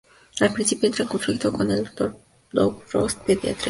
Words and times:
Al 0.39 0.51
principio, 0.51 0.87
entra 0.87 1.03
en 1.03 1.09
conflicto 1.09 1.53
con 1.53 1.69
el 1.69 1.83
Dr. 1.83 2.17
Doug 2.51 2.83
Ross, 2.91 3.13
pediatra, 3.13 3.41
y 3.43 3.45
la 3.45 3.53
Dra. 3.53 3.59